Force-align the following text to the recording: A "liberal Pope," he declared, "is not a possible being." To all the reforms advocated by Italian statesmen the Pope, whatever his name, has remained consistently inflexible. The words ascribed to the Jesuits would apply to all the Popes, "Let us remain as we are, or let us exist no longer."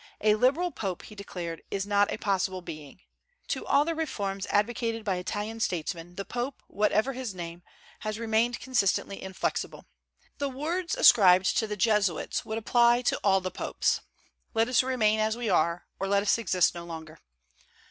A 0.21 0.33
"liberal 0.33 0.71
Pope," 0.71 1.03
he 1.03 1.13
declared, 1.13 1.61
"is 1.69 1.85
not 1.85 2.11
a 2.11 2.17
possible 2.17 2.63
being." 2.63 3.01
To 3.49 3.63
all 3.67 3.85
the 3.85 3.93
reforms 3.93 4.47
advocated 4.47 5.05
by 5.05 5.17
Italian 5.17 5.59
statesmen 5.59 6.15
the 6.15 6.25
Pope, 6.25 6.63
whatever 6.65 7.13
his 7.13 7.35
name, 7.35 7.61
has 7.99 8.17
remained 8.17 8.59
consistently 8.59 9.21
inflexible. 9.21 9.85
The 10.39 10.49
words 10.49 10.95
ascribed 10.95 11.55
to 11.55 11.67
the 11.67 11.77
Jesuits 11.77 12.43
would 12.43 12.57
apply 12.57 13.03
to 13.03 13.19
all 13.23 13.41
the 13.41 13.51
Popes, 13.51 14.01
"Let 14.55 14.67
us 14.67 14.81
remain 14.81 15.19
as 15.19 15.37
we 15.37 15.51
are, 15.51 15.85
or 15.99 16.07
let 16.07 16.23
us 16.23 16.39
exist 16.39 16.73
no 16.73 16.83
longer." 16.83 17.19